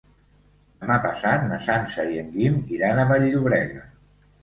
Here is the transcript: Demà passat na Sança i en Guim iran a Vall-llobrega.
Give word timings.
Demà 0.85 0.97
passat 1.03 1.45
na 1.53 1.61
Sança 1.67 2.09
i 2.15 2.19
en 2.25 2.35
Guim 2.39 2.59
iran 2.81 3.07
a 3.07 3.09
Vall-llobrega. 3.15 3.89